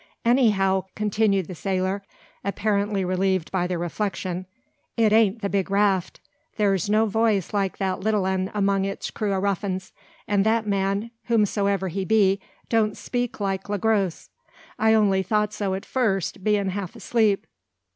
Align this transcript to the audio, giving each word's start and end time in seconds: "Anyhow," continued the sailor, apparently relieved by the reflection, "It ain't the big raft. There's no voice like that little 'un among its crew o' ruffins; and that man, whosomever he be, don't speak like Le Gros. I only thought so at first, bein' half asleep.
"Anyhow," 0.25 0.85
continued 0.95 1.47
the 1.47 1.53
sailor, 1.53 2.01
apparently 2.43 3.05
relieved 3.05 3.51
by 3.51 3.67
the 3.67 3.77
reflection, 3.77 4.47
"It 4.97 5.13
ain't 5.13 5.43
the 5.43 5.47
big 5.49 5.69
raft. 5.69 6.19
There's 6.57 6.89
no 6.89 7.05
voice 7.05 7.53
like 7.53 7.77
that 7.77 7.99
little 7.99 8.25
'un 8.25 8.49
among 8.55 8.83
its 8.83 9.11
crew 9.11 9.31
o' 9.31 9.37
ruffins; 9.37 9.93
and 10.27 10.43
that 10.43 10.65
man, 10.65 11.11
whosomever 11.25 11.89
he 11.89 12.03
be, 12.03 12.39
don't 12.67 12.97
speak 12.97 13.39
like 13.39 13.69
Le 13.69 13.77
Gros. 13.77 14.29
I 14.79 14.95
only 14.95 15.21
thought 15.21 15.53
so 15.53 15.75
at 15.75 15.85
first, 15.85 16.43
bein' 16.43 16.69
half 16.69 16.95
asleep. 16.95 17.45